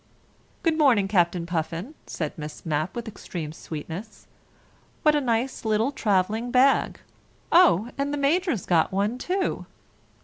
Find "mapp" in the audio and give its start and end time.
2.65-2.95